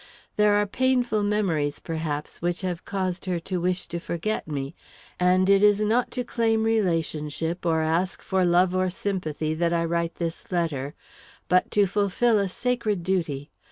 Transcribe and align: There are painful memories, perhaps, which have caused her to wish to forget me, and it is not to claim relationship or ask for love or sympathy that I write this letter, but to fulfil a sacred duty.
There 0.35 0.55
are 0.55 0.65
painful 0.65 1.21
memories, 1.21 1.77
perhaps, 1.77 2.41
which 2.41 2.61
have 2.61 2.85
caused 2.85 3.25
her 3.25 3.39
to 3.41 3.61
wish 3.61 3.85
to 3.89 3.99
forget 3.99 4.47
me, 4.47 4.73
and 5.19 5.47
it 5.47 5.61
is 5.61 5.79
not 5.79 6.09
to 6.17 6.23
claim 6.23 6.63
relationship 6.63 7.67
or 7.67 7.81
ask 7.81 8.23
for 8.23 8.43
love 8.43 8.73
or 8.75 8.89
sympathy 8.89 9.53
that 9.53 9.73
I 9.73 9.85
write 9.85 10.15
this 10.15 10.51
letter, 10.51 10.95
but 11.47 11.69
to 11.77 11.85
fulfil 11.85 12.39
a 12.39 12.49
sacred 12.49 13.03
duty. 13.03 13.51